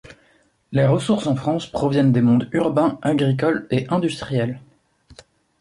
[0.71, 4.59] Les ressources en France proviennent des mondes urbain, agricole et industriel.